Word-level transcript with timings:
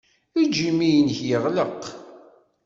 Ejj 0.39 0.57
imi-nnek 0.69 1.19
yeɣleq. 1.29 1.83